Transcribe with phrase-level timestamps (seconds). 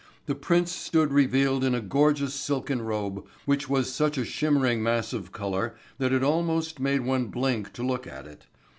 [0.25, 5.13] The prince stood revealed in a gorgeous silken robe which was such a shimmering mass
[5.13, 8.47] of color that it almost made one blink to look at it.